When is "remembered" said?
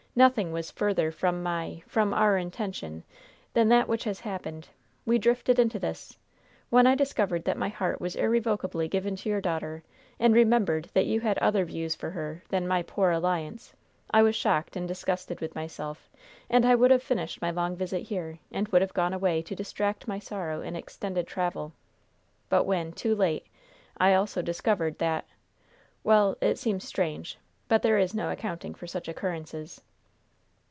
10.33-10.89